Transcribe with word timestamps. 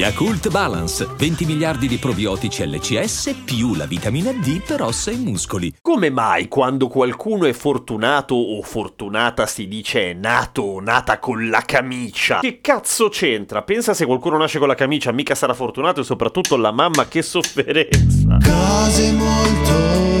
Yakult 0.00 0.48
Balance, 0.48 1.06
20 1.14 1.44
miliardi 1.44 1.86
di 1.86 1.98
probiotici 1.98 2.66
LCS 2.66 3.42
più 3.44 3.74
la 3.74 3.84
vitamina 3.84 4.32
D 4.32 4.62
per 4.62 4.80
ossa 4.80 5.10
e 5.10 5.16
muscoli. 5.16 5.74
Come 5.82 6.08
mai 6.08 6.48
quando 6.48 6.88
qualcuno 6.88 7.44
è 7.44 7.52
fortunato 7.52 8.34
o 8.34 8.62
fortunata 8.62 9.44
si 9.44 9.68
dice 9.68 10.12
è 10.12 10.12
nato 10.14 10.62
o 10.62 10.80
nata 10.80 11.18
con 11.18 11.50
la 11.50 11.60
camicia? 11.66 12.38
Che 12.38 12.62
cazzo 12.62 13.10
c'entra? 13.10 13.60
Pensa 13.60 13.92
se 13.92 14.06
qualcuno 14.06 14.38
nasce 14.38 14.58
con 14.58 14.68
la 14.68 14.74
camicia, 14.74 15.12
mica 15.12 15.34
sarà 15.34 15.52
fortunato 15.52 16.00
e 16.00 16.04
soprattutto 16.04 16.56
la 16.56 16.72
mamma 16.72 17.06
che 17.06 17.20
sofferenza. 17.20 18.38
Cose 18.42 19.12
molto, 19.12 20.19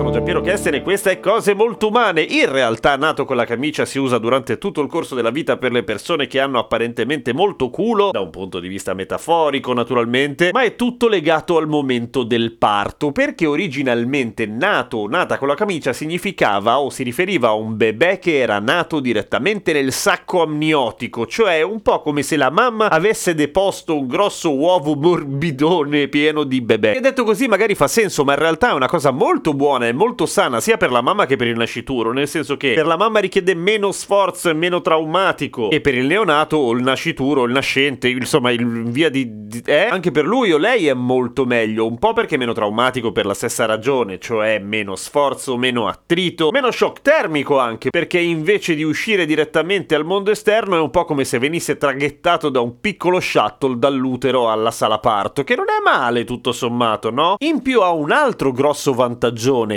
sono 0.00 0.12
Giampiero 0.12 0.40
Kesten 0.40 0.72
e 0.72 0.80
questa 0.80 1.10
è 1.10 1.20
Cose 1.20 1.52
Molto 1.52 1.88
Umane. 1.88 2.22
In 2.22 2.50
realtà 2.50 2.96
nato 2.96 3.26
con 3.26 3.36
la 3.36 3.44
camicia 3.44 3.84
si 3.84 3.98
usa 3.98 4.16
durante 4.16 4.56
tutto 4.56 4.80
il 4.80 4.88
corso 4.88 5.14
della 5.14 5.28
vita 5.28 5.58
per 5.58 5.72
le 5.72 5.82
persone 5.82 6.26
che 6.26 6.40
hanno 6.40 6.58
apparentemente 6.58 7.34
molto 7.34 7.68
culo, 7.68 8.08
da 8.10 8.20
un 8.20 8.30
punto 8.30 8.60
di 8.60 8.68
vista 8.68 8.94
metaforico 8.94 9.74
naturalmente, 9.74 10.52
ma 10.54 10.62
è 10.62 10.74
tutto 10.74 11.06
legato 11.06 11.58
al 11.58 11.68
momento 11.68 12.22
del 12.22 12.52
parto, 12.52 13.12
perché 13.12 13.44
originalmente 13.44 14.46
nato 14.46 14.96
o 14.96 15.06
nata 15.06 15.36
con 15.36 15.48
la 15.48 15.54
camicia 15.54 15.92
significava 15.92 16.80
o 16.80 16.88
si 16.88 17.02
riferiva 17.02 17.48
a 17.48 17.54
un 17.54 17.76
bebè 17.76 18.18
che 18.20 18.38
era 18.38 18.58
nato 18.58 19.00
direttamente 19.00 19.74
nel 19.74 19.92
sacco 19.92 20.40
amniotico, 20.40 21.26
cioè 21.26 21.60
un 21.60 21.82
po' 21.82 22.00
come 22.00 22.22
se 22.22 22.38
la 22.38 22.48
mamma 22.48 22.88
avesse 22.88 23.34
deposto 23.34 23.98
un 23.98 24.06
grosso 24.06 24.56
uovo 24.56 24.94
morbidone 24.94 26.08
pieno 26.08 26.44
di 26.44 26.62
bebè. 26.62 26.96
E 26.96 27.00
detto 27.00 27.22
così 27.22 27.48
magari 27.48 27.74
fa 27.74 27.86
senso, 27.86 28.24
ma 28.24 28.32
in 28.32 28.38
realtà 28.38 28.70
è 28.70 28.72
una 28.72 28.88
cosa 28.88 29.10
molto 29.10 29.52
buona 29.52 29.88
e 29.90 29.92
molto 29.92 30.24
sana 30.24 30.60
sia 30.60 30.76
per 30.76 30.90
la 30.90 31.02
mamma 31.02 31.26
che 31.26 31.36
per 31.36 31.48
il 31.48 31.56
nascituro, 31.56 32.12
nel 32.12 32.28
senso 32.28 32.56
che 32.56 32.72
per 32.72 32.86
la 32.86 32.96
mamma 32.96 33.18
richiede 33.18 33.54
meno 33.54 33.92
sforzo 33.92 34.48
e 34.48 34.54
meno 34.54 34.80
traumatico 34.80 35.70
e 35.70 35.80
per 35.80 35.94
il 35.94 36.06
neonato 36.06 36.56
o 36.56 36.72
il 36.72 36.82
nascituro 36.82 37.44
il 37.44 37.52
nascente, 37.52 38.08
insomma, 38.08 38.50
il 38.50 38.84
via 38.84 39.10
di, 39.10 39.46
di 39.46 39.62
eh, 39.66 39.86
anche 39.90 40.10
per 40.10 40.24
lui 40.24 40.52
o 40.52 40.58
lei 40.58 40.86
è 40.86 40.94
molto 40.94 41.44
meglio, 41.44 41.86
un 41.86 41.98
po' 41.98 42.12
perché 42.12 42.36
è 42.36 42.38
meno 42.38 42.52
traumatico 42.52 43.12
per 43.12 43.26
la 43.26 43.34
stessa 43.34 43.66
ragione, 43.66 44.18
cioè 44.18 44.58
meno 44.58 44.96
sforzo, 44.96 45.56
meno 45.56 45.88
attrito, 45.88 46.50
meno 46.50 46.70
shock 46.70 47.02
termico 47.02 47.58
anche, 47.58 47.90
perché 47.90 48.18
invece 48.18 48.74
di 48.74 48.84
uscire 48.84 49.26
direttamente 49.26 49.94
al 49.94 50.04
mondo 50.04 50.30
esterno 50.30 50.76
è 50.76 50.80
un 50.80 50.90
po' 50.90 51.04
come 51.04 51.24
se 51.24 51.38
venisse 51.38 51.76
traghettato 51.76 52.48
da 52.48 52.60
un 52.60 52.80
piccolo 52.80 53.18
shuttle 53.20 53.78
dall'utero 53.78 54.50
alla 54.50 54.70
sala 54.70 54.98
parto, 54.98 55.42
che 55.42 55.56
non 55.56 55.66
è 55.68 55.82
male 55.82 56.24
tutto 56.24 56.52
sommato, 56.52 57.10
no? 57.10 57.34
In 57.38 57.60
più 57.60 57.82
ha 57.82 57.90
un 57.90 58.12
altro 58.12 58.52
grosso 58.52 58.92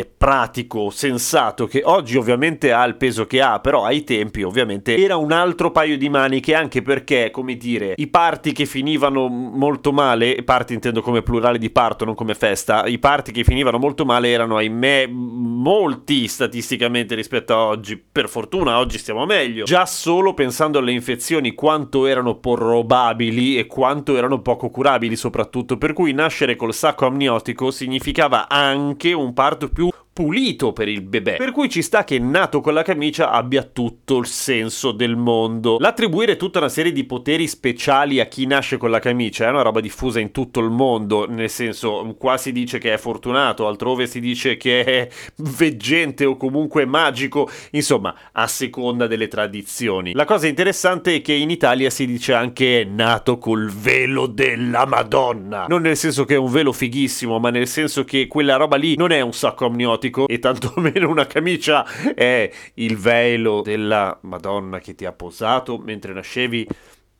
pratico, 0.05 0.89
sensato, 0.89 1.67
che 1.67 1.81
oggi 1.83 2.17
ovviamente 2.17 2.71
ha 2.71 2.83
il 2.85 2.95
peso 2.95 3.25
che 3.25 3.41
ha, 3.41 3.59
però 3.59 3.83
ai 3.85 4.03
tempi 4.03 4.43
ovviamente 4.43 4.95
era 4.95 5.15
un 5.17 5.31
altro 5.31 5.71
paio 5.71 5.97
di 5.97 6.09
maniche, 6.09 6.55
anche 6.55 6.81
perché, 6.81 7.31
come 7.31 7.55
dire, 7.55 7.93
i 7.97 8.07
parti 8.07 8.51
che 8.51 8.65
finivano 8.65 9.27
molto 9.27 9.91
male, 9.91 10.43
parti 10.43 10.73
intendo 10.73 11.01
come 11.01 11.21
plurale 11.21 11.57
di 11.57 11.69
parto, 11.69 12.05
non 12.05 12.15
come 12.15 12.35
festa, 12.35 12.85
i 12.85 12.99
parti 12.99 13.31
che 13.31 13.43
finivano 13.43 13.77
molto 13.77 14.05
male 14.05 14.29
erano, 14.29 14.57
ahimè, 14.57 15.07
molti 15.07 16.27
statisticamente 16.27 17.15
rispetto 17.15 17.53
a 17.53 17.65
oggi. 17.65 17.97
Per 17.97 18.29
fortuna 18.29 18.79
oggi 18.79 18.97
stiamo 18.97 19.25
meglio. 19.25 19.63
Già 19.63 19.85
solo 19.85 20.33
pensando 20.33 20.79
alle 20.79 20.91
infezioni, 20.91 21.53
quanto 21.53 22.05
erano 22.05 22.35
probabili 22.35 23.57
e 23.57 23.67
quanto 23.67 24.15
erano 24.17 24.41
poco 24.41 24.69
curabili 24.69 25.15
soprattutto, 25.15 25.77
per 25.77 25.93
cui 25.93 26.13
nascere 26.13 26.55
col 26.55 26.73
sacco 26.73 27.05
amniotico 27.05 27.71
significava 27.71 28.47
anche 28.49 29.13
un 29.13 29.33
parto 29.33 29.69
più 29.69 29.91
pulito 30.13 30.73
per 30.73 30.87
il 30.87 31.01
bebè. 31.01 31.37
Per 31.37 31.51
cui 31.51 31.69
ci 31.69 31.81
sta 31.81 32.03
che 32.03 32.19
nato 32.19 32.61
con 32.61 32.75
la 32.75 32.83
camicia 32.83 33.31
abbia 33.31 33.63
tutto 33.63 34.19
il 34.19 34.27
senso 34.27 34.91
del 34.91 35.15
mondo. 35.15 35.77
L'attribuire 35.79 36.37
tutta 36.37 36.59
una 36.59 36.69
serie 36.69 36.91
di 36.91 37.03
poteri 37.03 37.47
speciali 37.47 38.19
a 38.19 38.27
chi 38.27 38.45
nasce 38.45 38.77
con 38.77 38.91
la 38.91 38.99
camicia 38.99 39.47
è 39.47 39.49
una 39.49 39.63
roba 39.63 39.81
diffusa 39.81 40.19
in 40.19 40.31
tutto 40.31 40.59
il 40.59 40.69
mondo, 40.69 41.27
nel 41.27 41.49
senso 41.49 42.15
qua 42.17 42.37
si 42.37 42.51
dice 42.51 42.77
che 42.77 42.93
è 42.93 42.97
fortunato, 42.97 43.67
altrove 43.67 44.05
si 44.05 44.19
dice 44.19 44.55
che 44.55 44.83
è 44.83 45.09
veggente 45.37 46.25
o 46.25 46.37
comunque 46.37 46.85
magico, 46.85 47.49
insomma, 47.71 48.13
a 48.33 48.45
seconda 48.45 49.07
delle 49.07 49.27
tradizioni. 49.27 50.13
La 50.13 50.25
cosa 50.25 50.45
interessante 50.45 51.15
è 51.15 51.21
che 51.21 51.33
in 51.33 51.49
Italia 51.49 51.89
si 51.89 52.05
dice 52.05 52.33
anche 52.33 52.81
è 52.81 52.83
nato 52.83 53.39
col 53.39 53.71
velo 53.71 54.27
della 54.27 54.85
Madonna. 54.85 55.65
Non 55.67 55.81
nel 55.81 55.97
senso 55.97 56.23
che 56.23 56.35
è 56.35 56.37
un 56.37 56.51
velo 56.51 56.71
fighissimo, 56.71 57.39
ma 57.39 57.49
nel 57.49 57.67
senso 57.67 58.03
che 58.03 58.27
quella 58.27 58.57
roba 58.57 58.75
lì 58.75 58.95
non 58.95 59.11
è 59.11 59.21
un 59.21 59.33
sacco 59.33 59.65
amniotico 59.65 60.01
e 60.27 60.39
tantomeno 60.39 61.09
una 61.09 61.27
camicia 61.27 61.85
è 62.13 62.49
il 62.75 62.97
velo 62.97 63.61
della 63.61 64.17
Madonna 64.21 64.79
che 64.79 64.95
ti 64.95 65.05
ha 65.05 65.11
posato 65.11 65.77
mentre 65.77 66.13
nascevi 66.13 66.67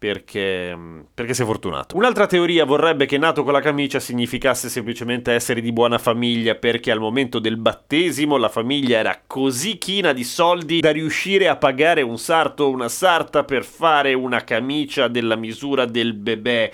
perché, 0.04 0.78
perché 1.14 1.34
sei 1.34 1.46
fortunato. 1.46 1.96
Un'altra 1.96 2.28
teoria 2.28 2.66
vorrebbe 2.66 3.06
che 3.06 3.18
nato 3.18 3.46
con 3.46 3.54
la 3.54 3.62
camicia 3.62 4.02
significasse 4.02 4.68
semplicemente 4.68 5.32
essere 5.32 5.62
di 5.62 5.72
buona 5.72 5.98
famiglia 5.98 6.56
perché 6.56 6.92
al 6.92 7.00
momento 7.00 7.40
del 7.40 7.56
battesimo 7.56 8.36
la 8.36 8.50
famiglia 8.50 8.98
era 8.98 9.22
così 9.26 9.78
china 9.78 10.12
di 10.12 10.26
soldi 10.26 10.82
da 10.82 10.92
riuscire 10.92 11.48
a 11.48 11.56
pagare 11.56 12.02
un 12.02 12.18
sarto 12.18 12.66
o 12.66 12.70
una 12.72 12.90
sarta 12.90 13.46
per 13.46 13.64
fare 13.64 14.14
una 14.14 14.44
camicia 14.44 15.08
della 15.08 15.38
misura 15.38 15.86
del 15.86 16.14
bebè 16.14 16.72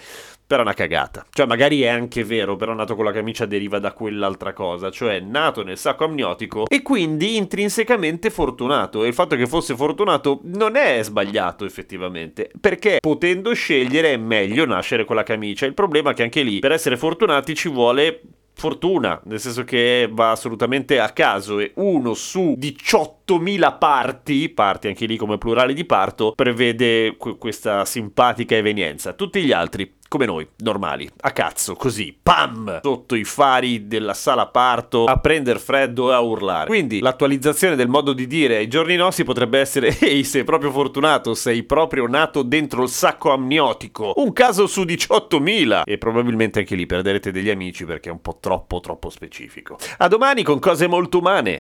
però 0.49 0.63
è 0.63 0.65
una 0.65 0.73
cagata. 0.73 1.27
Cioè, 1.29 1.45
magari 1.45 1.81
è 1.81 1.89
anche 1.89 2.23
vero, 2.23 2.55
però 2.55 2.73
nato 2.73 2.95
con 2.95 3.05
la 3.05 3.11
camicia 3.11 3.45
deriva 3.45 3.77
da 3.77 3.93
quell'altra 3.93 4.51
cosa, 4.51 4.89
cioè 4.89 5.19
nato 5.19 5.63
nel 5.63 5.77
sacco 5.77 6.05
amniotico 6.05 6.65
e 6.67 6.81
quindi 6.81 7.37
intrinsecamente 7.37 8.31
fortunato. 8.31 9.03
E 9.03 9.09
il 9.09 9.13
fatto 9.13 9.35
che 9.35 9.45
fosse 9.45 9.75
fortunato 9.75 10.39
non 10.45 10.75
è 10.75 11.03
sbagliato 11.03 11.65
effettivamente, 11.65 12.49
perché 12.59 12.97
potendo 12.99 13.53
scegliere 13.53 14.13
è 14.13 14.17
meglio 14.17 14.65
nascere 14.65 15.05
con 15.05 15.15
la 15.15 15.21
camicia. 15.21 15.67
Il 15.67 15.75
problema 15.75 16.09
è 16.09 16.13
che 16.15 16.23
anche 16.23 16.41
lì, 16.41 16.57
per 16.57 16.71
essere 16.71 16.97
fortunati 16.97 17.53
ci 17.53 17.69
vuole 17.69 18.21
fortuna, 18.59 19.21
nel 19.25 19.39
senso 19.39 19.63
che 19.63 20.09
va 20.11 20.31
assolutamente 20.31 20.99
a 20.99 21.09
caso 21.11 21.59
e 21.59 21.71
uno 21.75 22.13
su 22.13 22.55
18.000 22.59 23.77
parti, 23.77 24.49
parti 24.49 24.87
anche 24.87 25.05
lì 25.05 25.15
come 25.15 25.37
plurale 25.37 25.73
di 25.73 25.85
parto, 25.85 26.33
prevede 26.35 27.15
que- 27.17 27.37
questa 27.37 27.85
simpatica 27.85 28.55
evenienza. 28.55 29.13
Tutti 29.13 29.41
gli 29.41 29.51
altri 29.51 29.97
come 30.09 30.25
noi, 30.25 30.45
normali, 30.57 31.07
a 31.21 31.31
cazzo, 31.31 31.75
così, 31.75 32.17
pam, 32.21 32.81
sotto 32.81 33.13
i 33.13 33.23
fari 33.23 33.87
della 33.87 34.15
sala 34.15 34.47
parto, 34.47 35.05
a 35.05 35.19
prendere 35.19 35.59
freddo 35.59 36.09
e 36.09 36.15
a 36.15 36.19
urlare. 36.19 36.65
Quindi 36.65 36.99
l'attualizzazione 36.99 37.75
del 37.75 37.87
modo 37.87 38.11
di 38.13 38.25
dire 38.25 38.57
ai 38.57 38.67
giorni 38.67 38.95
nostri 38.95 39.23
potrebbe 39.23 39.59
essere, 39.59 39.95
ehi, 40.01 40.23
sei 40.23 40.43
proprio 40.43 40.71
fortunato, 40.71 41.35
sei 41.35 41.61
proprio 41.63 42.07
nato 42.07 42.41
dentro 42.41 42.81
il 42.83 42.89
sacco 42.89 43.31
amniotico, 43.31 44.13
un 44.15 44.33
caso 44.33 44.65
su 44.65 44.81
18.000, 44.81 45.83
e 45.85 45.97
probabilmente 45.99 46.59
anche 46.59 46.75
lì 46.75 46.87
perderete 46.87 47.31
degli 47.31 47.51
amici 47.51 47.85
perché 47.85 48.09
è 48.09 48.11
un 48.11 48.21
po' 48.21 48.39
troppo, 48.41 48.79
troppo 48.79 49.11
specifico. 49.11 49.77
A 49.99 50.07
domani 50.07 50.41
con 50.41 50.57
cose 50.57 50.87
molto 50.87 51.19
umane. 51.19 51.58